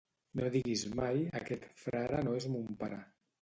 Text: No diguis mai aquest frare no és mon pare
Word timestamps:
No 0.37 0.45
diguis 0.53 0.85
mai 0.99 1.21
aquest 1.41 1.67
frare 1.83 2.23
no 2.31 2.35
és 2.41 2.49
mon 2.57 2.67
pare 2.83 3.01